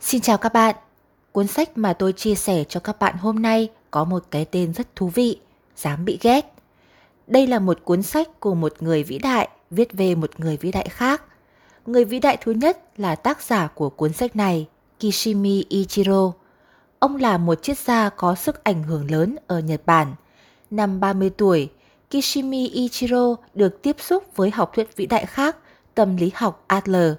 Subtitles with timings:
[0.00, 0.76] Xin chào các bạn.
[1.32, 4.72] Cuốn sách mà tôi chia sẻ cho các bạn hôm nay có một cái tên
[4.72, 5.40] rất thú vị,
[5.76, 6.52] Dám bị ghét.
[7.26, 10.72] Đây là một cuốn sách của một người vĩ đại viết về một người vĩ
[10.72, 11.22] đại khác.
[11.86, 14.66] Người vĩ đại thứ nhất là tác giả của cuốn sách này,
[15.00, 16.32] Kishimi Ichiro.
[16.98, 20.14] Ông là một triết gia có sức ảnh hưởng lớn ở Nhật Bản.
[20.70, 21.70] Năm 30 tuổi,
[22.10, 25.56] Kishimi Ichiro được tiếp xúc với học thuyết vĩ đại khác,
[25.94, 27.12] tâm lý học Adler.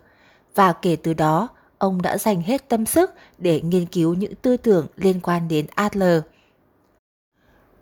[0.55, 1.47] Và kể từ đó,
[1.79, 5.65] ông đã dành hết tâm sức để nghiên cứu những tư tưởng liên quan đến
[5.75, 6.21] Adler.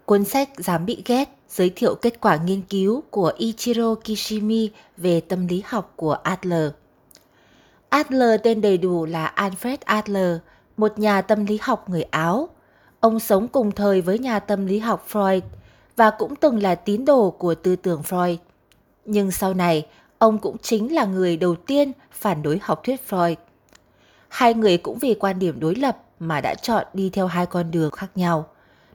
[0.05, 5.21] Cuốn sách Dám bị ghét giới thiệu kết quả nghiên cứu của Ichiro Kishimi về
[5.21, 6.71] tâm lý học của Adler.
[7.89, 10.37] Adler tên đầy đủ là Alfred Adler,
[10.77, 12.49] một nhà tâm lý học người Áo.
[12.99, 15.41] Ông sống cùng thời với nhà tâm lý học Freud
[15.95, 18.37] và cũng từng là tín đồ của tư tưởng Freud.
[19.05, 23.35] Nhưng sau này, ông cũng chính là người đầu tiên phản đối học thuyết Freud.
[24.29, 27.71] Hai người cũng vì quan điểm đối lập mà đã chọn đi theo hai con
[27.71, 28.47] đường khác nhau.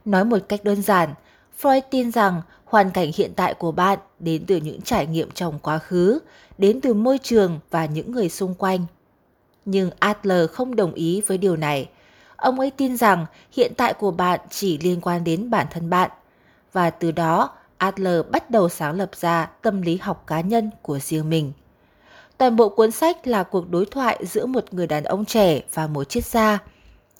[0.05, 1.13] Nói một cách đơn giản,
[1.61, 5.59] Freud tin rằng hoàn cảnh hiện tại của bạn đến từ những trải nghiệm trong
[5.59, 6.19] quá khứ,
[6.57, 8.85] đến từ môi trường và những người xung quanh.
[9.65, 11.89] Nhưng Adler không đồng ý với điều này.
[12.35, 16.11] Ông ấy tin rằng hiện tại của bạn chỉ liên quan đến bản thân bạn.
[16.73, 20.99] Và từ đó, Adler bắt đầu sáng lập ra tâm lý học cá nhân của
[20.99, 21.51] riêng mình.
[22.43, 25.87] Toàn bộ cuốn sách là cuộc đối thoại giữa một người đàn ông trẻ và
[25.87, 26.59] một triết gia.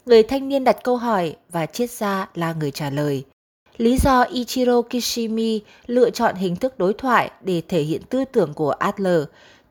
[0.05, 3.23] Người thanh niên đặt câu hỏi và triết gia là người trả lời.
[3.77, 8.53] Lý do Ichiro Kishimi lựa chọn hình thức đối thoại để thể hiện tư tưởng
[8.53, 9.23] của Adler,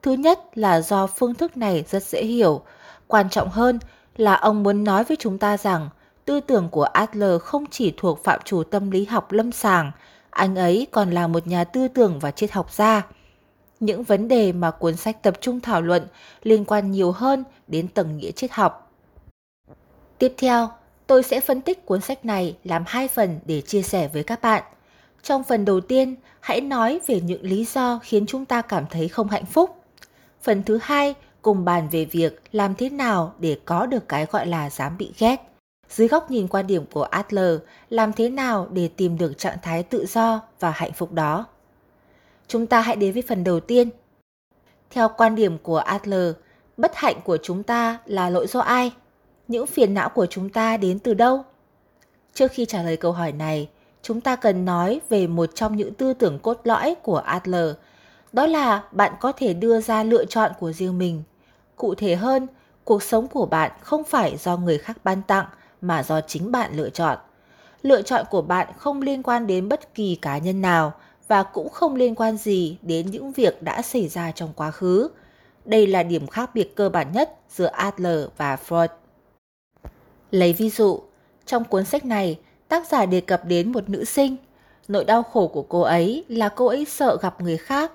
[0.02, 2.62] thứ nhất là do phương thức này rất dễ hiểu.
[3.06, 3.78] Quan trọng hơn
[4.16, 5.88] là ông muốn nói với chúng ta rằng
[6.24, 9.92] tư tưởng của Adler không chỉ thuộc phạm trù tâm lý học lâm sàng,
[10.30, 13.02] anh ấy còn là một nhà tư tưởng và triết học gia
[13.82, 16.06] những vấn đề mà cuốn sách tập trung thảo luận
[16.42, 18.92] liên quan nhiều hơn đến tầng nghĩa triết học.
[20.18, 20.70] Tiếp theo,
[21.06, 24.42] tôi sẽ phân tích cuốn sách này làm hai phần để chia sẻ với các
[24.42, 24.62] bạn.
[25.22, 29.08] Trong phần đầu tiên, hãy nói về những lý do khiến chúng ta cảm thấy
[29.08, 29.84] không hạnh phúc.
[30.42, 34.46] Phần thứ hai, cùng bàn về việc làm thế nào để có được cái gọi
[34.46, 35.36] là dám bị ghét.
[35.88, 37.58] Dưới góc nhìn quan điểm của Adler,
[37.90, 41.46] làm thế nào để tìm được trạng thái tự do và hạnh phúc đó.
[42.48, 43.90] Chúng ta hãy đến với phần đầu tiên.
[44.90, 46.32] Theo quan điểm của Adler,
[46.76, 48.92] bất hạnh của chúng ta là lỗi do ai?
[49.48, 51.44] Những phiền não của chúng ta đến từ đâu?
[52.34, 53.68] Trước khi trả lời câu hỏi này,
[54.02, 57.70] chúng ta cần nói về một trong những tư tưởng cốt lõi của Adler,
[58.32, 61.22] đó là bạn có thể đưa ra lựa chọn của riêng mình.
[61.76, 62.46] Cụ thể hơn,
[62.84, 65.46] cuộc sống của bạn không phải do người khác ban tặng
[65.80, 67.18] mà do chính bạn lựa chọn.
[67.82, 70.92] Lựa chọn của bạn không liên quan đến bất kỳ cá nhân nào
[71.28, 75.08] và cũng không liên quan gì đến những việc đã xảy ra trong quá khứ.
[75.64, 78.88] Đây là điểm khác biệt cơ bản nhất giữa Adler và Freud.
[80.30, 81.00] Lấy ví dụ,
[81.46, 82.38] trong cuốn sách này,
[82.68, 84.36] tác giả đề cập đến một nữ sinh.
[84.88, 87.92] Nỗi đau khổ của cô ấy là cô ấy sợ gặp người khác,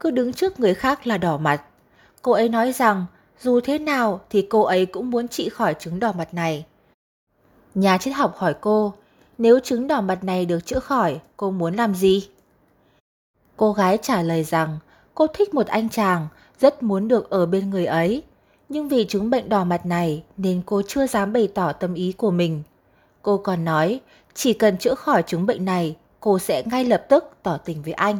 [0.00, 1.62] cứ đứng trước người khác là đỏ mặt.
[2.22, 3.06] Cô ấy nói rằng
[3.40, 6.64] dù thế nào thì cô ấy cũng muốn trị khỏi chứng đỏ mặt này.
[7.74, 8.92] Nhà triết học hỏi cô,
[9.38, 12.28] nếu chứng đỏ mặt này được chữa khỏi, cô muốn làm gì?
[13.58, 14.78] Cô gái trả lời rằng
[15.14, 16.28] cô thích một anh chàng,
[16.60, 18.22] rất muốn được ở bên người ấy.
[18.68, 22.12] Nhưng vì chứng bệnh đỏ mặt này nên cô chưa dám bày tỏ tâm ý
[22.12, 22.62] của mình.
[23.22, 24.00] Cô còn nói
[24.34, 27.92] chỉ cần chữa khỏi chứng bệnh này, cô sẽ ngay lập tức tỏ tình với
[27.92, 28.16] anh.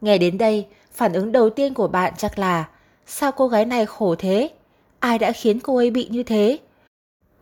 [0.00, 2.68] Nghe đến đây, phản ứng đầu tiên của bạn chắc là
[3.06, 4.50] sao cô gái này khổ thế?
[4.98, 6.58] Ai đã khiến cô ấy bị như thế?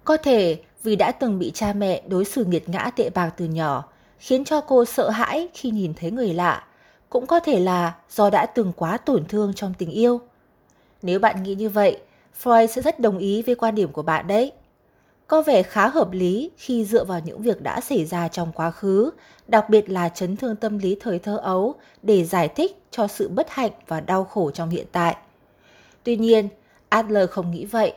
[0.04, 3.44] Có thể vì đã từng bị cha mẹ đối xử nghiệt ngã tệ bạc từ
[3.44, 3.84] nhỏ,
[4.22, 6.64] khiến cho cô sợ hãi khi nhìn thấy người lạ,
[7.10, 10.20] cũng có thể là do đã từng quá tổn thương trong tình yêu.
[11.02, 11.98] Nếu bạn nghĩ như vậy,
[12.42, 14.52] Freud sẽ rất đồng ý với quan điểm của bạn đấy.
[15.26, 18.70] Có vẻ khá hợp lý khi dựa vào những việc đã xảy ra trong quá
[18.70, 19.10] khứ,
[19.48, 23.28] đặc biệt là chấn thương tâm lý thời thơ ấu để giải thích cho sự
[23.28, 25.16] bất hạnh và đau khổ trong hiện tại.
[26.04, 26.48] Tuy nhiên,
[26.88, 27.92] Adler không nghĩ vậy.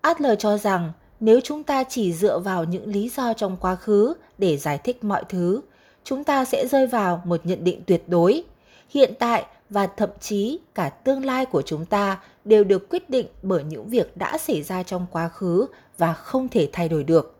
[0.00, 4.14] Adler cho rằng nếu chúng ta chỉ dựa vào những lý do trong quá khứ
[4.38, 5.60] để giải thích mọi thứ,
[6.04, 8.44] chúng ta sẽ rơi vào một nhận định tuyệt đối.
[8.90, 13.26] Hiện tại và thậm chí cả tương lai của chúng ta đều được quyết định
[13.42, 15.66] bởi những việc đã xảy ra trong quá khứ
[15.98, 17.36] và không thể thay đổi được.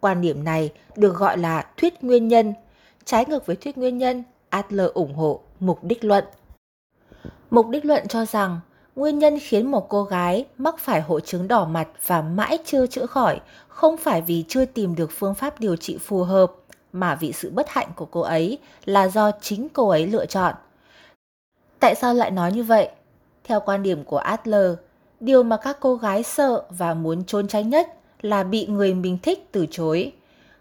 [0.00, 2.54] Quan điểm này được gọi là thuyết nguyên nhân.
[3.04, 6.24] Trái ngược với thuyết nguyên nhân, Adler ủng hộ mục đích luận.
[7.50, 8.60] Mục đích luận cho rằng
[8.96, 12.86] Nguyên nhân khiến một cô gái mắc phải hội chứng đỏ mặt và mãi chưa
[12.86, 16.52] chữa khỏi không phải vì chưa tìm được phương pháp điều trị phù hợp,
[16.92, 20.54] mà vì sự bất hạnh của cô ấy là do chính cô ấy lựa chọn.
[21.80, 22.88] Tại sao lại nói như vậy?
[23.44, 24.72] Theo quan điểm của Adler,
[25.20, 29.18] Điều mà các cô gái sợ và muốn trốn tránh nhất là bị người mình
[29.22, 30.12] thích từ chối.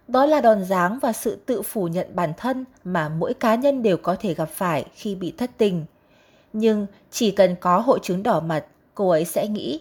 [0.08, 3.84] Đó là đòn giáng và sự tự phủ nhận bản thân mà mỗi cá nhân
[3.84, 5.86] đều có thể gặp phải khi bị thất tình.
[6.54, 8.66] Nhưng chỉ cần có hội chứng đỏ mặt,
[8.96, 9.80] cô ấy sẽ nghĩ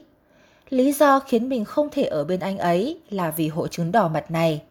[0.70, 4.08] lý do khiến mình không thể ở bên anh ấy là vì hội chứng đỏ
[4.08, 4.62] mặt này.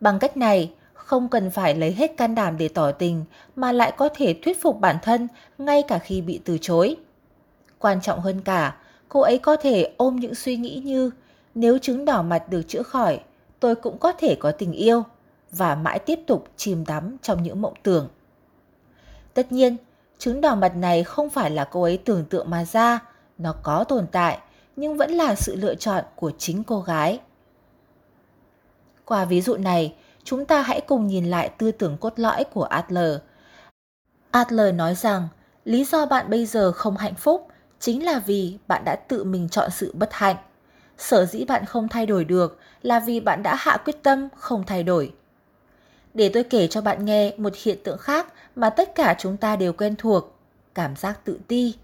[0.00, 3.24] Bằng cách này, không cần phải lấy hết can đảm để tỏ tình
[3.56, 5.28] mà lại có thể thuyết phục bản thân
[5.58, 6.96] ngay cả khi bị từ chối.
[7.78, 8.76] Quan trọng hơn cả,
[9.08, 11.10] cô ấy có thể ôm những suy nghĩ như
[11.54, 13.20] nếu chứng đỏ mặt được chữa khỏi,
[13.60, 15.02] tôi cũng có thể có tình yêu
[15.50, 18.08] và mãi tiếp tục chìm đắm trong những mộng tưởng.
[19.34, 19.76] Tất nhiên,
[20.18, 22.98] chứng đỏ mặt này không phải là cô ấy tưởng tượng mà ra,
[23.38, 24.38] nó có tồn tại
[24.76, 27.20] nhưng vẫn là sự lựa chọn của chính cô gái.
[29.04, 29.94] Qua ví dụ này,
[30.24, 33.16] chúng ta hãy cùng nhìn lại tư tưởng cốt lõi của Adler.
[34.30, 35.28] Adler nói rằng
[35.64, 37.48] lý do bạn bây giờ không hạnh phúc
[37.80, 40.36] chính là vì bạn đã tự mình chọn sự bất hạnh.
[40.98, 44.64] Sở dĩ bạn không thay đổi được là vì bạn đã hạ quyết tâm không
[44.66, 45.12] thay đổi.
[46.14, 49.56] Để tôi kể cho bạn nghe một hiện tượng khác mà tất cả chúng ta
[49.56, 50.36] đều quen thuộc,
[50.74, 51.74] cảm giác tự ti.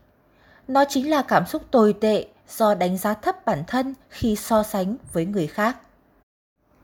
[0.69, 4.63] Nó chính là cảm xúc tồi tệ do đánh giá thấp bản thân khi so
[4.63, 5.77] sánh với người khác.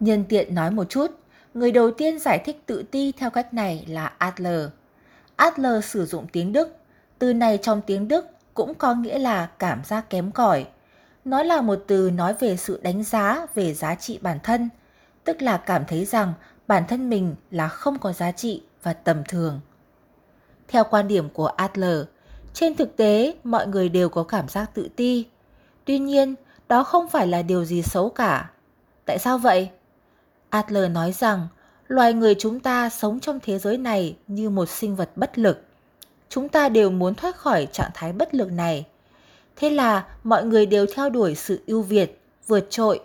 [0.00, 1.10] Nhân tiện nói một chút,
[1.54, 4.68] người đầu tiên giải thích tự ti theo cách này là Adler.
[5.36, 6.76] Adler sử dụng tiếng Đức.
[7.18, 10.66] Từ này trong tiếng Đức cũng có nghĩa là cảm giác kém cỏi.
[11.24, 14.68] Nó là một từ nói về sự đánh giá về giá trị bản thân,
[15.24, 16.32] tức là cảm thấy rằng
[16.66, 19.60] bản thân mình là không có giá trị và tầm thường.
[20.70, 21.98] Theo quan điểm của Adler,
[22.54, 25.26] trên thực tế mọi người đều có cảm giác tự ti.
[25.84, 26.34] Tuy nhiên,
[26.68, 28.50] đó không phải là điều gì xấu cả.
[29.04, 29.68] Tại sao vậy?
[30.50, 31.48] Adler nói rằng
[31.88, 35.64] loài người chúng ta sống trong thế giới này như một sinh vật bất lực.
[36.28, 38.86] Chúng ta đều muốn thoát khỏi trạng thái bất lực này.
[39.56, 43.00] Thế là mọi người đều theo đuổi sự ưu việt, vượt trội.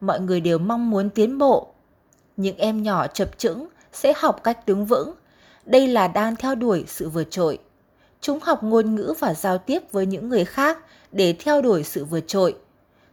[0.00, 1.68] Mọi người đều mong muốn tiến bộ.
[2.36, 5.14] Những em nhỏ chập chững sẽ học cách đứng vững.
[5.66, 7.58] Đây là đang theo đuổi sự vượt trội.
[8.20, 10.78] Chúng học ngôn ngữ và giao tiếp với những người khác
[11.12, 12.56] để theo đuổi sự vượt trội.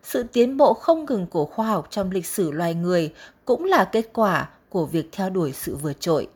[0.03, 3.13] Sự tiến bộ không ngừng của khoa học trong lịch sử loài người
[3.45, 6.27] cũng là kết quả của việc theo đuổi sự vượt trội.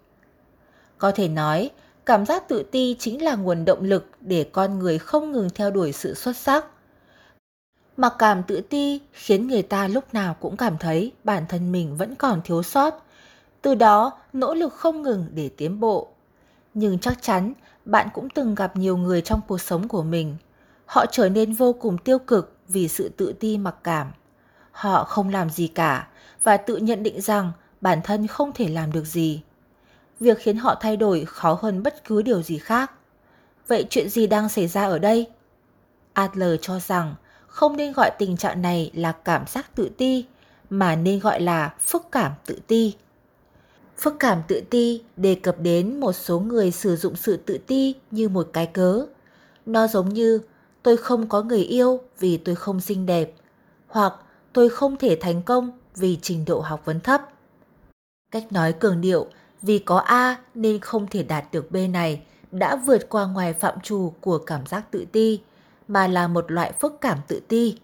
[0.98, 1.72] Có thể nói,
[2.06, 5.72] cảm giác tự ti chính là nguồn động lực để con người không ngừng theo
[5.72, 6.66] đuổi sự xuất sắc.
[7.98, 11.98] Mặc cảm tự ti khiến người ta lúc nào cũng cảm thấy bản thân mình
[11.98, 13.07] vẫn còn thiếu sót,
[13.68, 16.08] từ đó nỗ lực không ngừng để tiến bộ.
[16.74, 17.54] Nhưng chắc chắn
[17.86, 20.36] bạn cũng từng gặp nhiều người trong cuộc sống của mình.
[20.86, 24.12] Họ trở nên vô cùng tiêu cực vì sự tự ti mặc cảm.
[24.72, 26.08] Họ không làm gì cả
[26.44, 29.42] và tự nhận định rằng bản thân không thể làm được gì.
[30.20, 32.92] Việc khiến họ thay đổi khó hơn bất cứ điều gì khác.
[33.68, 35.28] Vậy chuyện gì đang xảy ra ở đây?
[36.14, 37.16] Adler cho rằng
[37.48, 40.26] không nên gọi tình trạng này là cảm giác tự ti,
[40.70, 42.96] mà nên gọi là phức cảm tự ti.
[43.98, 47.96] Phức cảm tự ti đề cập đến một số người sử dụng sự tự ti
[48.12, 49.06] như một cái cớ.
[49.66, 50.40] Nó giống như
[50.84, 53.34] tôi không có người yêu vì tôi không xinh đẹp,
[53.88, 54.14] hoặc
[54.54, 57.22] tôi không thể thành công vì trình độ học vấn thấp.
[58.32, 59.26] Cách nói cường điệu
[59.62, 62.22] vì có A nên không thể đạt được B này
[62.52, 65.42] đã vượt qua ngoài phạm trù của cảm giác tự ti,
[65.88, 67.78] mà là một loại phức cảm tự ti.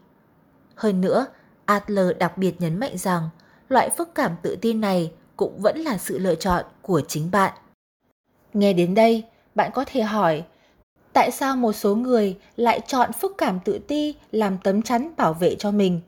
[0.76, 1.26] Hơn nữa,
[1.66, 3.30] Adler đặc biệt nhấn mạnh rằng
[3.70, 7.54] loại phức cảm tự ti này cũng vẫn là sự lựa chọn của chính bạn.
[8.54, 9.24] Nghe đến đây,
[9.56, 10.44] bạn có thể hỏi,
[11.14, 15.34] tại sao một số người lại chọn phức cảm tự ti làm tấm chắn bảo
[15.34, 16.02] vệ cho mình?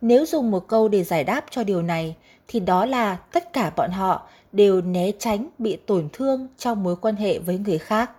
[0.00, 2.16] Nếu dùng một câu để giải đáp cho điều này,
[2.48, 6.96] thì đó là tất cả bọn họ đều né tránh bị tổn thương trong mối
[6.96, 8.10] quan hệ với người khác.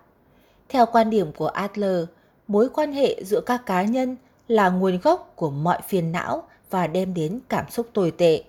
[0.69, 2.03] Theo quan điểm của Adler,
[2.47, 4.15] mối quan hệ giữa các cá nhân
[4.47, 8.43] là nguồn gốc của mọi phiền não và đem đến cảm xúc tồi tệ.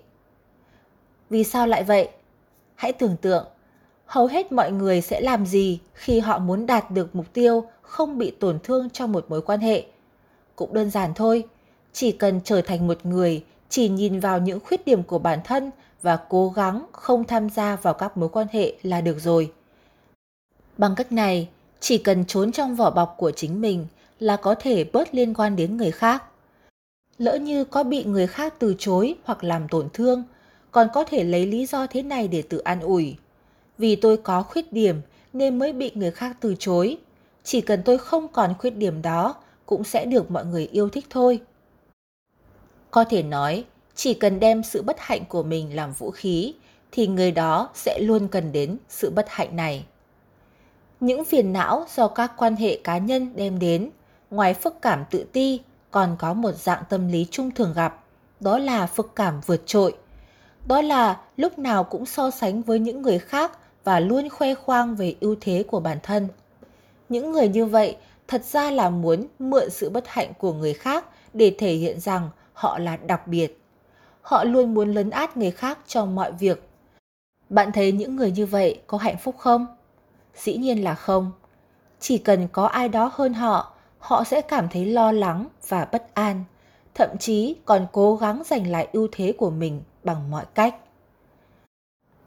[1.29, 2.09] Vì sao lại vậy?
[2.75, 3.45] Hãy tưởng tượng,
[4.05, 8.17] hầu hết mọi người sẽ làm gì khi họ muốn đạt được mục tiêu không
[8.17, 9.85] bị tổn thương trong một mối quan hệ?
[10.55, 11.43] Cũng đơn giản thôi,
[11.93, 15.71] chỉ cần trở thành một người chỉ nhìn vào những khuyết điểm của bản thân
[16.01, 19.51] và cố gắng không tham gia vào các mối quan hệ là được rồi.
[20.77, 23.87] Bằng cách này, chỉ cần trốn trong vỏ bọc của chính mình
[24.19, 26.23] là có thể bớt liên quan đến người khác.
[27.17, 30.23] Lỡ như có bị người khác từ chối hoặc làm tổn thương,
[30.77, 33.15] còn có thể lấy lý do thế này để tự an ủi.
[33.77, 35.01] Vì tôi có khuyết điểm
[35.33, 36.97] nên mới bị người khác từ chối.
[37.43, 41.05] Chỉ cần tôi không còn khuyết điểm đó cũng sẽ được mọi người yêu thích
[41.09, 41.41] thôi.
[42.91, 43.65] Có thể nói,
[43.95, 46.53] chỉ cần đem sự bất hạnh của mình làm vũ khí
[46.91, 49.85] thì người đó sẽ luôn cần đến sự bất hạnh này.
[50.99, 53.89] Những phiền não do các quan hệ cá nhân đem đến,
[54.31, 55.59] ngoài phức cảm tự ti,
[55.91, 58.03] còn có một dạng tâm lý chung thường gặp,
[58.39, 59.95] đó là phức cảm vượt trội.
[60.67, 63.51] Đó là lúc nào cũng so sánh với những người khác
[63.83, 66.27] và luôn khoe khoang về ưu thế của bản thân.
[67.09, 67.97] Những người như vậy
[68.27, 72.29] thật ra là muốn mượn sự bất hạnh của người khác để thể hiện rằng
[72.53, 73.61] họ là đặc biệt.
[74.21, 76.69] Họ luôn muốn lấn át người khác trong mọi việc.
[77.49, 79.65] Bạn thấy những người như vậy có hạnh phúc không?
[80.35, 81.31] Dĩ nhiên là không.
[81.99, 86.13] Chỉ cần có ai đó hơn họ, họ sẽ cảm thấy lo lắng và bất
[86.13, 86.43] an,
[86.95, 90.75] thậm chí còn cố gắng giành lại ưu thế của mình bằng mọi cách.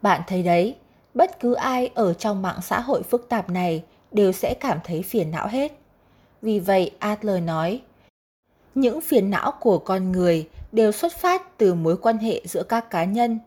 [0.01, 0.75] Bạn thấy đấy,
[1.13, 5.01] bất cứ ai ở trong mạng xã hội phức tạp này đều sẽ cảm thấy
[5.01, 5.71] phiền não hết.
[6.41, 7.81] Vì vậy Adler nói,
[8.75, 12.89] những phiền não của con người đều xuất phát từ mối quan hệ giữa các
[12.89, 13.39] cá nhân.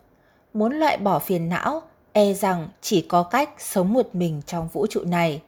[0.55, 4.87] Muốn loại bỏ phiền não, e rằng chỉ có cách sống một mình trong vũ
[4.87, 5.43] trụ này.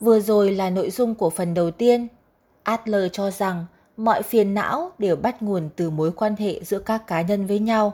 [0.00, 2.08] Vừa rồi là nội dung của phần đầu tiên.
[2.62, 7.06] Adler cho rằng mọi phiền não đều bắt nguồn từ mối quan hệ giữa các
[7.06, 7.92] cá nhân với nhau.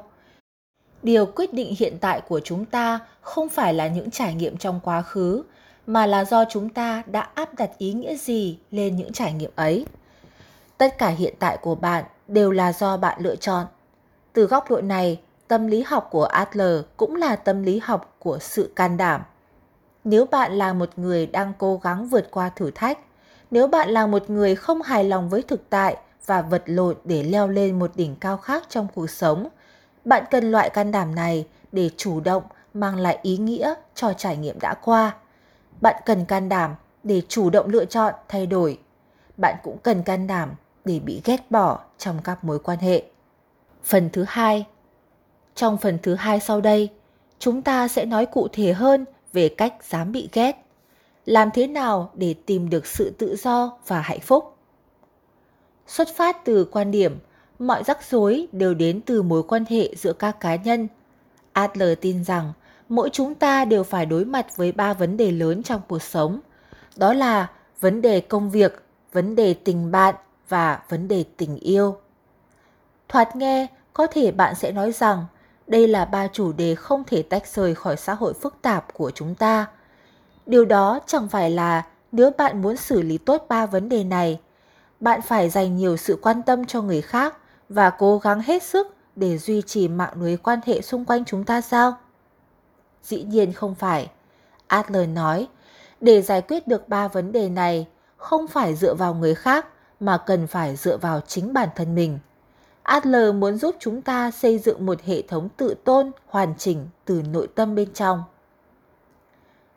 [1.02, 4.80] Điều quyết định hiện tại của chúng ta không phải là những trải nghiệm trong
[4.83, 5.42] quá khứ,
[5.87, 9.50] mà là do chúng ta đã áp đặt ý nghĩa gì lên những trải nghiệm
[9.57, 9.87] ấy.
[10.78, 13.66] Tất cả hiện tại của bạn đều là do bạn lựa chọn.
[14.33, 18.38] Từ góc độ này, tâm lý học của Adler cũng là tâm lý học của
[18.40, 19.23] sự can đảm.
[20.04, 22.99] Nếu bạn là một người đang cố gắng vượt qua thử thách,
[23.50, 27.23] nếu bạn là một người không hài lòng với thực tại và vật lộn để
[27.23, 29.49] leo lên một đỉnh cao khác trong cuộc sống,
[30.04, 32.42] bạn cần loại can đảm này để chủ động
[32.75, 35.14] mang lại ý nghĩa cho trải nghiệm đã qua.
[35.80, 38.78] Bạn cần can đảm để chủ động lựa chọn thay đổi.
[39.37, 40.54] Bạn cũng cần can đảm
[40.85, 43.02] để bị ghét bỏ trong các mối quan hệ.
[43.85, 44.66] Phần thứ hai
[45.54, 46.88] Trong phần thứ hai sau đây,
[47.38, 50.70] chúng ta sẽ nói cụ thể hơn về cách dám bị ghét.
[51.27, 54.57] Làm thế nào để tìm được sự tự do và hạnh phúc?
[55.87, 57.19] Xuất phát từ quan điểm
[57.59, 60.89] mọi rắc rối đều đến từ mối quan hệ giữa các cá nhân.
[61.53, 62.53] Adler tin rằng
[62.89, 66.41] mỗi chúng ta đều phải đối mặt với ba vấn đề lớn trong cuộc sống.
[66.97, 67.50] Đó là
[67.81, 70.15] vấn đề công việc, vấn đề tình bạn
[70.49, 71.97] và vấn đề tình yêu.
[73.09, 75.27] Thoạt nghe, có thể bạn sẽ nói rằng
[75.67, 79.11] đây là ba chủ đề không thể tách rời khỏi xã hội phức tạp của
[79.15, 79.67] chúng ta.
[80.50, 84.40] Điều đó chẳng phải là nếu bạn muốn xử lý tốt ba vấn đề này,
[85.00, 87.37] bạn phải dành nhiều sự quan tâm cho người khác
[87.69, 91.45] và cố gắng hết sức để duy trì mạng lưới quan hệ xung quanh chúng
[91.45, 91.97] ta sao?
[93.02, 94.11] Dĩ nhiên không phải.
[94.66, 95.49] Adler nói,
[96.00, 99.66] để giải quyết được ba vấn đề này, không phải dựa vào người khác
[100.00, 102.19] mà cần phải dựa vào chính bản thân mình.
[102.83, 107.23] Adler muốn giúp chúng ta xây dựng một hệ thống tự tôn hoàn chỉnh từ
[107.33, 108.25] nội tâm bên trong.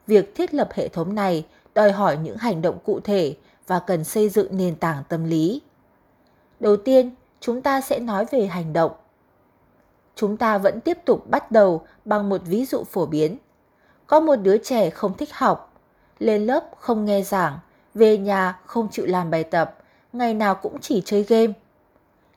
[0.07, 3.35] Việc thiết lập hệ thống này đòi hỏi những hành động cụ thể
[3.67, 5.61] và cần xây dựng nền tảng tâm lý.
[6.59, 8.91] Đầu tiên, chúng ta sẽ nói về hành động.
[10.15, 13.37] Chúng ta vẫn tiếp tục bắt đầu bằng một ví dụ phổ biến.
[14.07, 15.73] Có một đứa trẻ không thích học,
[16.19, 17.59] lên lớp không nghe giảng,
[17.93, 19.77] về nhà không chịu làm bài tập,
[20.13, 21.53] ngày nào cũng chỉ chơi game.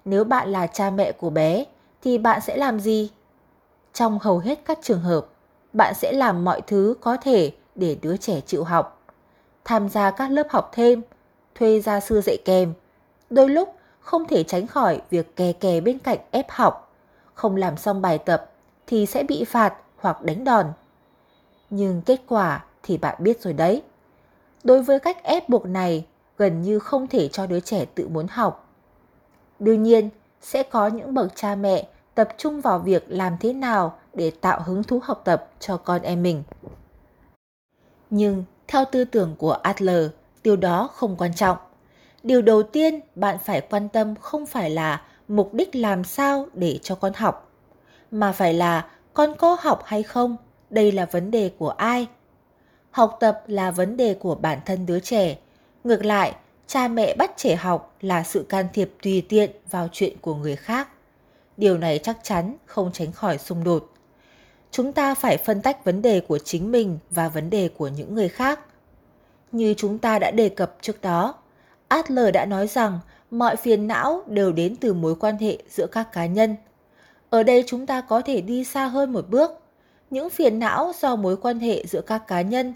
[0.05, 1.65] Nếu bạn là cha mẹ của bé
[2.03, 3.11] thì bạn sẽ làm gì?
[3.93, 5.27] Trong hầu hết các trường hợp,
[5.77, 9.03] bạn sẽ làm mọi thứ có thể để đứa trẻ chịu học.
[9.65, 11.03] Tham gia các lớp học thêm,
[11.55, 12.73] thuê gia sư dạy kèm.
[13.31, 16.95] Đôi lúc không thể tránh khỏi việc kè kè bên cạnh ép học.
[17.35, 18.51] Không làm xong bài tập
[18.87, 20.67] thì sẽ bị phạt hoặc đánh đòn.
[21.71, 23.83] Nhưng kết quả thì bạn biết rồi đấy.
[24.65, 26.07] Đối với cách ép buộc này,
[26.39, 28.69] gần như không thể cho đứa trẻ tự muốn học.
[29.59, 33.99] Đương nhiên, sẽ có những bậc cha mẹ tập trung vào việc làm thế nào
[34.17, 36.43] để tạo hứng thú học tập cho con em mình.
[38.11, 40.07] Nhưng theo tư tưởng của Adler,
[40.43, 41.57] điều đó không quan trọng.
[42.23, 46.79] Điều đầu tiên bạn phải quan tâm không phải là mục đích làm sao để
[46.83, 47.53] cho con học,
[48.11, 50.37] mà phải là con có học hay không,
[50.71, 52.07] đây là vấn đề của ai.
[52.91, 55.37] Học tập là vấn đề của bản thân đứa trẻ.
[55.85, 56.35] Ngược lại,
[56.67, 60.57] cha mẹ bắt trẻ học là sự can thiệp tùy tiện vào chuyện của người
[60.57, 60.89] khác.
[61.57, 63.93] Điều này chắc chắn không tránh khỏi xung đột.
[64.71, 68.15] Chúng ta phải phân tách vấn đề của chính mình và vấn đề của những
[68.15, 68.61] người khác.
[69.53, 71.35] Như chúng ta đã đề cập trước đó,
[71.89, 72.99] Adler đã nói rằng
[73.31, 76.57] mọi phiền não đều đến từ mối quan hệ giữa các cá nhân.
[77.31, 79.51] Ở đây chúng ta có thể đi xa hơn một bước.
[80.11, 82.75] Những phiền não do mối quan hệ giữa các cá nhân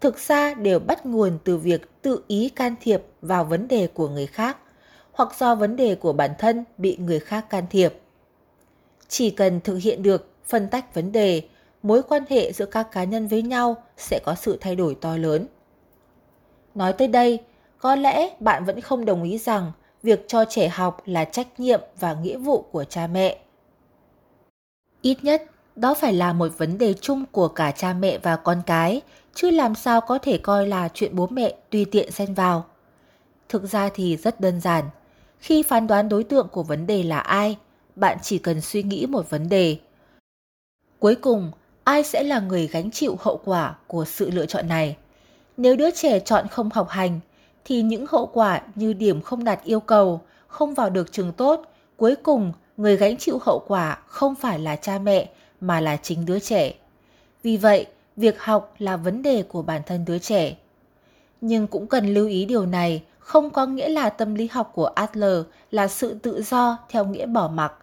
[0.00, 4.08] thực ra đều bắt nguồn từ việc tự ý can thiệp vào vấn đề của
[4.08, 4.56] người khác
[5.12, 7.94] hoặc do vấn đề của bản thân bị người khác can thiệp.
[9.08, 11.42] Chỉ cần thực hiện được phân tách vấn đề,
[11.82, 15.16] mối quan hệ giữa các cá nhân với nhau sẽ có sự thay đổi to
[15.16, 15.46] lớn.
[16.74, 17.38] Nói tới đây,
[17.78, 19.72] có lẽ bạn vẫn không đồng ý rằng
[20.02, 23.38] việc cho trẻ học là trách nhiệm và nghĩa vụ của cha mẹ.
[25.02, 25.42] Ít nhất,
[25.76, 29.00] đó phải là một vấn đề chung của cả cha mẹ và con cái,
[29.34, 32.64] chứ làm sao có thể coi là chuyện bố mẹ tùy tiện xen vào.
[33.48, 34.84] Thực ra thì rất đơn giản.
[35.38, 37.56] Khi phán đoán đối tượng của vấn đề là ai,
[37.96, 39.76] bạn chỉ cần suy nghĩ một vấn đề.
[41.02, 41.50] Cuối cùng,
[41.84, 44.96] ai sẽ là người gánh chịu hậu quả của sự lựa chọn này?
[45.56, 47.20] Nếu đứa trẻ chọn không học hành,
[47.64, 51.64] thì những hậu quả như điểm không đạt yêu cầu, không vào được trường tốt,
[51.96, 55.28] cuối cùng người gánh chịu hậu quả không phải là cha mẹ
[55.60, 56.72] mà là chính đứa trẻ.
[57.42, 60.56] Vì vậy, việc học là vấn đề của bản thân đứa trẻ.
[61.40, 64.86] Nhưng cũng cần lưu ý điều này không có nghĩa là tâm lý học của
[64.86, 65.38] Adler
[65.70, 67.74] là sự tự do theo nghĩa bỏ mặc.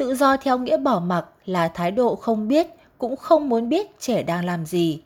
[0.00, 2.66] Tự do theo nghĩa bỏ mặc là thái độ không biết,
[2.98, 5.00] cũng không muốn biết trẻ đang làm gì.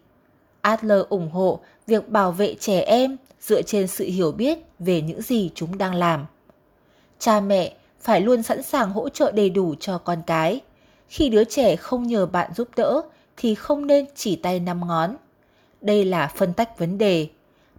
[0.61, 5.23] Adler ủng hộ việc bảo vệ trẻ em dựa trên sự hiểu biết về những
[5.23, 6.27] gì chúng đang làm.
[7.19, 10.61] Cha mẹ phải luôn sẵn sàng hỗ trợ đầy đủ cho con cái.
[11.09, 13.03] Khi đứa trẻ không nhờ bạn giúp đỡ
[13.37, 15.17] thì không nên chỉ tay năm ngón.
[15.81, 17.29] Đây là phân tách vấn đề.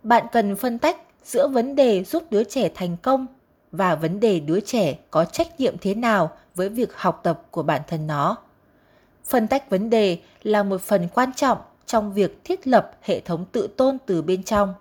[0.03, 3.25] Bạn cần phân tách giữa vấn đề giúp đứa trẻ thành công
[3.71, 7.63] và vấn đề đứa trẻ có trách nhiệm thế nào với việc học tập của
[7.63, 8.37] bản thân nó.
[9.25, 13.45] Phân tách vấn đề là một phần quan trọng trong việc thiết lập hệ thống
[13.51, 14.73] tự tôn từ bên trong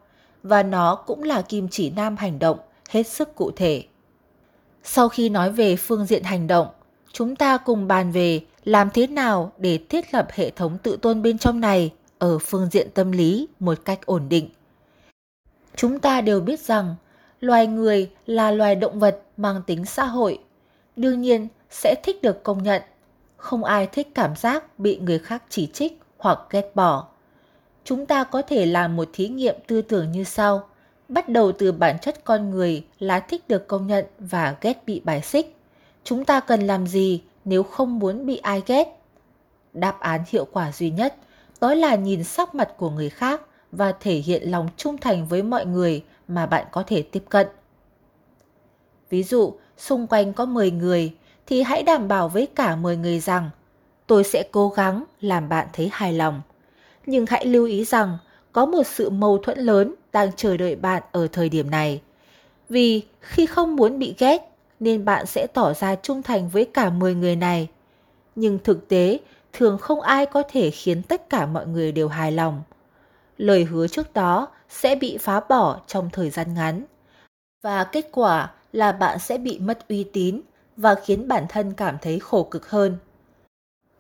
[0.43, 3.85] và nó cũng là kim chỉ nam hành động hết sức cụ thể.
[4.83, 6.67] Sau khi nói về phương diện hành động,
[7.13, 11.23] chúng ta cùng bàn về làm thế nào để thiết lập hệ thống tự tôn
[11.23, 14.49] bên trong này ở phương diện tâm lý một cách ổn định.
[15.77, 16.95] Chúng ta đều biết rằng
[17.41, 20.39] loài người là loài động vật mang tính xã hội,
[20.97, 22.83] đương nhiên sẽ thích được công nhận.
[23.37, 27.07] Không ai thích cảm giác bị người khác chỉ trích hoặc ghét bỏ.
[27.85, 30.69] Chúng ta có thể làm một thí nghiệm tư tưởng như sau.
[31.09, 35.01] Bắt đầu từ bản chất con người là thích được công nhận và ghét bị
[35.05, 35.57] bài xích.
[36.05, 39.01] Chúng ta cần làm gì nếu không muốn bị ai ghét?
[39.73, 41.15] Đáp án hiệu quả duy nhất
[41.61, 43.41] đó là nhìn sắc mặt của người khác
[43.73, 47.47] và thể hiện lòng trung thành với mọi người mà bạn có thể tiếp cận.
[49.11, 51.15] Ví dụ, xung quanh có 10 người
[51.47, 53.51] thì hãy đảm bảo với cả 10 người rằng
[54.07, 56.43] tôi sẽ cố gắng làm bạn thấy hài lòng.
[57.07, 58.19] Nhưng hãy lưu ý rằng
[58.53, 62.01] có một sự mâu thuẫn lớn đang chờ đợi bạn ở thời điểm này.
[62.69, 66.91] Vì khi không muốn bị ghét nên bạn sẽ tỏ ra trung thành với cả
[66.91, 67.69] 10 người này.
[68.35, 69.19] Nhưng thực tế,
[69.53, 72.63] thường không ai có thể khiến tất cả mọi người đều hài lòng.
[73.39, 76.85] Lời hứa trước đó sẽ bị phá bỏ trong thời gian ngắn.
[77.63, 80.41] Và kết quả là bạn sẽ bị mất uy tín
[80.77, 82.97] và khiến bản thân cảm thấy khổ cực hơn.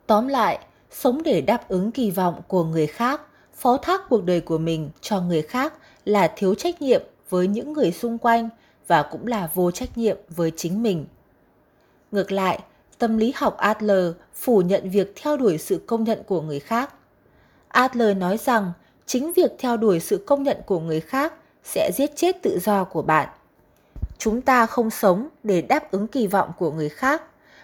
[0.06, 0.58] Tóm lại,
[0.90, 3.20] sống để đáp ứng kỳ vọng của người khác,
[3.54, 7.72] phó thác cuộc đời của mình cho người khác là thiếu trách nhiệm với những
[7.72, 8.48] người xung quanh
[8.86, 11.06] và cũng là vô trách nhiệm với chính mình.
[12.12, 12.58] Ngược lại,
[12.98, 16.94] tâm lý học Adler phủ nhận việc theo đuổi sự công nhận của người khác.
[17.68, 18.72] Adler nói rằng
[19.06, 21.32] chính việc theo đuổi sự công nhận của người khác
[21.64, 23.28] sẽ giết chết tự do của bạn.
[24.24, 27.22] Chúng ta không sống để đáp ứng kỳ vọng của người khác,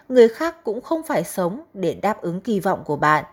[0.09, 3.25] người khác cũng không phải sống để đáp ứng kỳ vọng của bạn.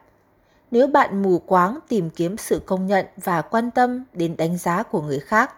[0.71, 4.83] Nếu bạn mù quáng tìm kiếm sự công nhận và quan tâm đến đánh giá
[4.83, 5.53] của người khác,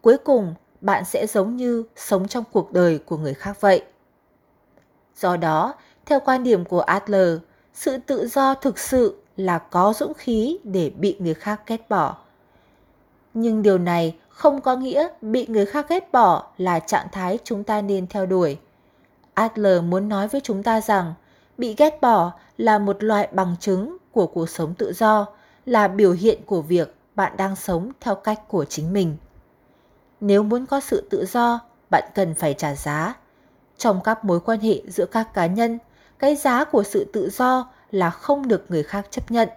[0.00, 3.82] cuối cùng bạn sẽ giống như sống trong cuộc đời của người khác vậy.
[5.16, 5.74] Do đó,
[6.06, 7.38] theo quan điểm của Adler,
[7.74, 12.16] sự tự do thực sự là có dũng khí để bị người khác ghét bỏ.
[13.34, 17.64] Nhưng điều này không có nghĩa bị người khác ghét bỏ là trạng thái chúng
[17.64, 18.58] ta nên theo đuổi.
[19.34, 21.14] Adler muốn nói với chúng ta rằng
[21.58, 25.26] bị ghét bỏ là một loại bằng chứng của cuộc sống tự do,
[25.66, 29.16] là biểu hiện của việc bạn đang sống theo cách của chính mình.
[30.20, 33.14] Nếu muốn có sự tự do, bạn cần phải trả giá.
[33.78, 35.78] Trong các mối quan hệ giữa các cá nhân,
[36.18, 39.48] cái giá của sự tự do là không được người khác chấp nhận.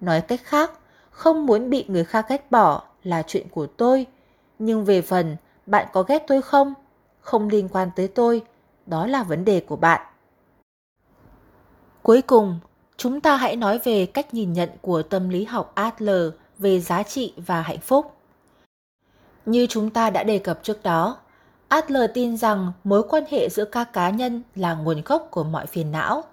[0.00, 0.70] Nói cách khác,
[1.10, 4.06] không muốn bị người khác ghét bỏ là chuyện của tôi,
[4.58, 5.36] nhưng về phần
[5.66, 6.74] bạn có ghét tôi không,
[7.20, 8.42] không liên quan tới tôi,
[8.86, 10.00] đó là vấn đề của bạn.
[12.02, 12.58] Cuối cùng,
[12.96, 17.02] chúng ta hãy nói về cách nhìn nhận của tâm lý học Adler về giá
[17.02, 18.12] trị và hạnh phúc.
[19.46, 21.18] Như chúng ta đã đề cập trước đó,
[21.68, 25.66] Adler tin rằng mối quan hệ giữa các cá nhân là nguồn gốc của mọi
[25.66, 26.24] phiền não.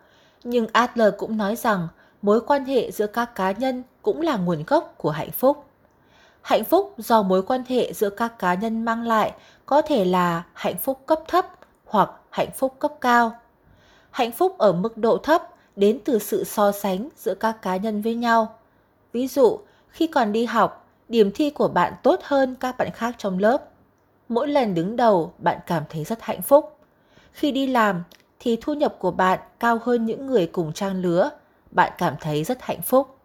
[0.43, 1.87] Nhưng Adler cũng nói rằng
[2.21, 5.66] mối quan hệ giữa các cá nhân cũng là nguồn gốc của hạnh phúc.
[6.47, 9.33] Hạnh phúc do mối quan hệ giữa các cá nhân mang lại
[9.65, 11.45] có thể là hạnh phúc cấp thấp
[11.85, 13.31] hoặc hạnh phúc cấp cao.
[14.11, 15.43] Hạnh phúc ở mức độ thấp
[15.75, 18.59] đến từ sự so sánh giữa các cá nhân với nhau.
[19.13, 23.15] Ví dụ, khi còn đi học, điểm thi của bạn tốt hơn các bạn khác
[23.17, 23.63] trong lớp.
[24.29, 26.77] Mỗi lần đứng đầu, bạn cảm thấy rất hạnh phúc.
[27.31, 28.03] Khi đi làm
[28.39, 31.29] thì thu nhập của bạn cao hơn những người cùng trang lứa,
[31.71, 33.17] bạn cảm thấy rất hạnh phúc.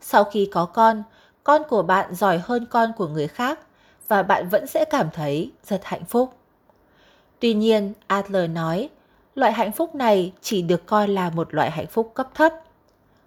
[0.00, 1.02] Sau khi có con,
[1.44, 3.60] con của bạn giỏi hơn con của người khác
[4.08, 6.34] và bạn vẫn sẽ cảm thấy rất hạnh phúc.
[7.40, 8.88] Tuy nhiên, Adler nói,
[9.34, 12.52] loại hạnh phúc này chỉ được coi là một loại hạnh phúc cấp thấp.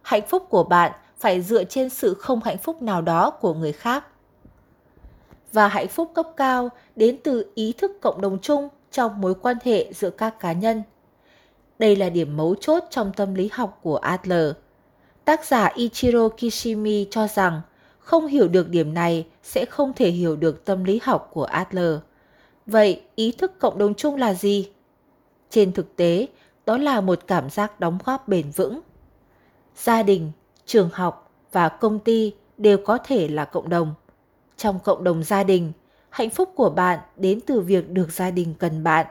[0.02, 3.72] Hạnh phúc của bạn phải dựa trên sự không hạnh phúc nào đó của người
[3.74, 4.06] khác.
[5.54, 9.58] Và hạnh phúc cấp cao đến từ ý thức cộng đồng chung trong mối quan
[9.64, 10.84] hệ giữa các cá nhân.
[11.80, 14.52] Đây là điểm mấu chốt trong tâm lý học của Adler.
[15.26, 17.62] Tác giả Ichiro Kishimi cho rằng
[18.08, 21.96] không hiểu được điểm này sẽ không thể hiểu được tâm lý học của Adler.
[22.66, 24.72] Vậy ý thức cộng đồng chung là gì?
[25.50, 26.28] Trên thực tế,
[26.66, 28.80] đó là một cảm giác đóng góp bền vững.
[29.76, 30.32] Gia đình,
[30.66, 33.94] trường học và công ty đều có thể là cộng đồng.
[34.58, 35.72] Trong cộng đồng gia đình,
[36.10, 39.06] hạnh phúc của bạn đến từ việc được gia đình cần bạn.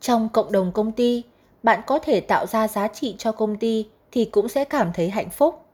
[0.00, 1.22] Trong cộng đồng công ty,
[1.62, 5.10] bạn có thể tạo ra giá trị cho công ty thì cũng sẽ cảm thấy
[5.10, 5.64] hạnh phúc.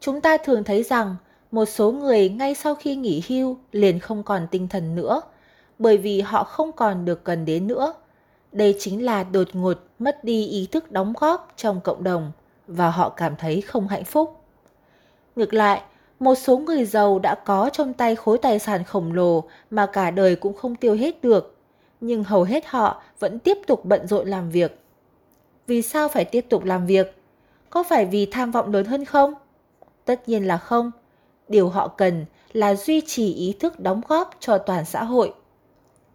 [0.00, 1.16] Chúng ta thường thấy rằng
[1.56, 5.20] một số người ngay sau khi nghỉ hưu liền không còn tinh thần nữa
[5.78, 7.94] bởi vì họ không còn được cần đến nữa.
[8.52, 12.32] Đây chính là đột ngột mất đi ý thức đóng góp trong cộng đồng
[12.66, 14.40] và họ cảm thấy không hạnh phúc.
[15.36, 15.82] Ngược lại,
[16.20, 20.10] một số người giàu đã có trong tay khối tài sản khổng lồ mà cả
[20.10, 21.56] đời cũng không tiêu hết được,
[22.00, 24.80] nhưng hầu hết họ vẫn tiếp tục bận rộn làm việc.
[25.66, 27.22] Vì sao phải tiếp tục làm việc?
[27.70, 29.34] Có phải vì tham vọng lớn hơn không?
[30.04, 30.90] Tất nhiên là không.
[31.48, 35.34] Điều họ cần là duy trì ý thức đóng góp cho toàn xã hội.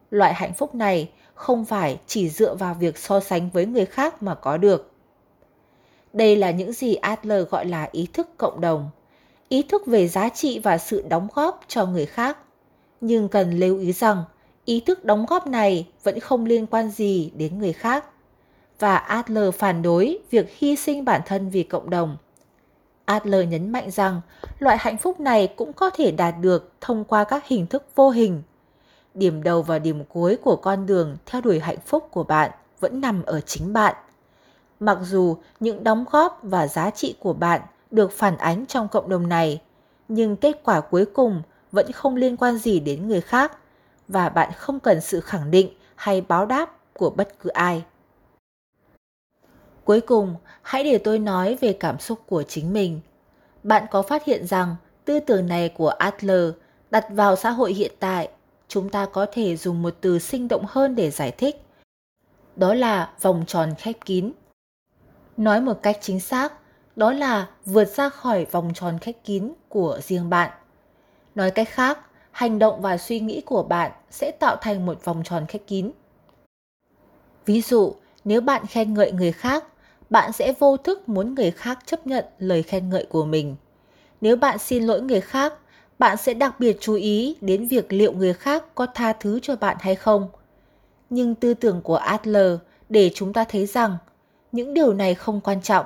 [0.09, 4.23] Loại hạnh phúc này không phải chỉ dựa vào việc so sánh với người khác
[4.23, 4.91] mà có được.
[6.13, 8.89] Đây là những gì Adler gọi là ý thức cộng đồng,
[9.49, 12.37] ý thức về giá trị và sự đóng góp cho người khác.
[13.01, 14.23] Nhưng cần lưu ý rằng,
[14.65, 18.05] ý thức đóng góp này vẫn không liên quan gì đến người khác.
[18.79, 22.17] Và Adler phản đối việc hy sinh bản thân vì cộng đồng.
[23.05, 24.21] Adler nhấn mạnh rằng
[24.59, 28.09] loại hạnh phúc này cũng có thể đạt được thông qua các hình thức vô
[28.09, 28.41] hình.
[29.13, 33.01] Điểm đầu và điểm cuối của con đường theo đuổi hạnh phúc của bạn vẫn
[33.01, 33.95] nằm ở chính bạn.
[34.79, 37.61] Mặc dù những đóng góp và giá trị của bạn
[37.91, 39.61] được phản ánh trong cộng đồng này,
[40.07, 43.57] nhưng kết quả cuối cùng vẫn không liên quan gì đến người khác
[44.07, 47.83] và bạn không cần sự khẳng định hay báo đáp của bất cứ ai.
[49.85, 52.99] Cuối cùng, hãy để tôi nói về cảm xúc của chính mình.
[53.63, 56.49] Bạn có phát hiện rằng tư tưởng này của Adler
[56.91, 58.29] đặt vào xã hội hiện tại,
[58.67, 61.61] chúng ta có thể dùng một từ sinh động hơn để giải thích.
[62.55, 64.31] Đó là vòng tròn khép kín.
[65.37, 66.53] Nói một cách chính xác,
[66.95, 70.51] đó là vượt ra khỏi vòng tròn khép kín của riêng bạn.
[71.35, 71.99] Nói cách khác,
[72.31, 75.91] hành động và suy nghĩ của bạn sẽ tạo thành một vòng tròn khép kín.
[77.45, 79.65] Ví dụ, nếu bạn khen ngợi người khác,
[80.09, 83.55] bạn sẽ vô thức muốn người khác chấp nhận lời khen ngợi của mình.
[84.21, 85.53] Nếu bạn xin lỗi người khác,
[85.99, 89.55] bạn sẽ đặc biệt chú ý đến việc liệu người khác có tha thứ cho
[89.55, 90.29] bạn hay không.
[91.09, 92.53] Nhưng tư tưởng của Adler
[92.89, 93.97] để chúng ta thấy rằng
[94.51, 95.85] những điều này không quan trọng.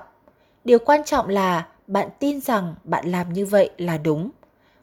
[0.64, 4.30] Điều quan trọng là bạn tin rằng bạn làm như vậy là đúng.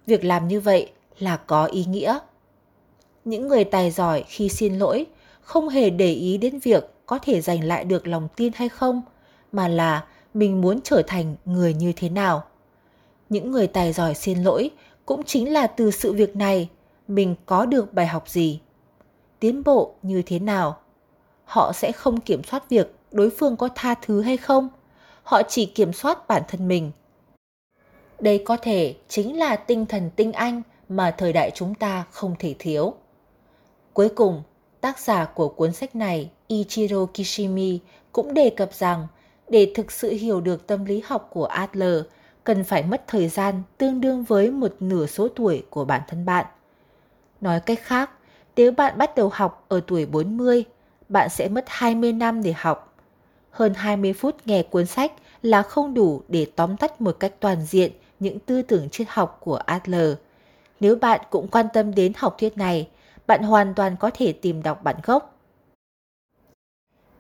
[0.07, 2.19] Việc làm như vậy là có ý nghĩa.
[3.25, 5.07] Những người tài giỏi khi xin lỗi
[5.41, 9.03] không hề để ý đến việc có thể giành lại được lòng tin hay không,
[9.53, 12.45] mà là mình muốn trở thành người như thế nào.
[13.29, 14.71] Những người tài giỏi xin lỗi
[15.07, 16.69] cũng chính là từ sự việc này
[17.09, 18.61] mình có được bài học gì,
[19.41, 20.79] tiến bộ như thế nào.
[21.45, 24.69] Họ sẽ không kiểm soát việc đối phương có tha thứ hay không,
[25.23, 26.91] họ chỉ kiểm soát bản thân mình.
[28.21, 32.35] Đây có thể chính là tinh thần tinh anh mà thời đại chúng ta không
[32.39, 32.95] thể thiếu.
[33.93, 34.43] Cuối cùng,
[34.81, 37.81] tác giả của cuốn sách này, Ichiro Kishimi,
[38.13, 39.07] cũng đề cập rằng
[39.49, 42.03] để thực sự hiểu được tâm lý học của Adler,
[42.45, 46.25] cần phải mất thời gian tương đương với một nửa số tuổi của bản thân
[46.25, 46.47] bạn.
[47.41, 48.11] Nói cách khác,
[48.57, 50.65] nếu bạn bắt đầu học ở tuổi 40,
[51.09, 52.95] bạn sẽ mất 20 năm để học.
[53.51, 55.13] Hơn 20 phút nghe cuốn sách
[55.43, 59.39] là không đủ để tóm tắt một cách toàn diện những tư tưởng triết học
[59.41, 60.15] của Adler.
[60.81, 62.89] Nếu bạn cũng quan tâm đến học thuyết này,
[63.27, 65.42] bạn hoàn toàn có thể tìm đọc bản gốc.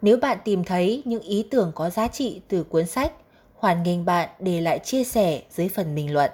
[0.02, 3.12] Nếu bạn tìm thấy những ý tưởng có giá trị từ cuốn sách,
[3.54, 6.30] hoàn nghênh bạn để lại chia sẻ dưới phần bình luận.